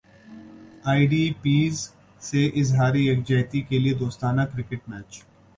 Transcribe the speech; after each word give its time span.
ائی 0.89 1.05
D 1.07 1.23
Ps 1.41 1.75
سے 2.21 2.45
اظہار 2.61 2.95
یک 2.97 3.19
جہتی 3.27 3.61
کیلئے 3.69 3.93
دوستانہ 3.99 4.41
کرکٹ 4.51 4.89
میچ 4.89 5.21